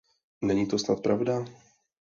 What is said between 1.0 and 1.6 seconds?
pravda?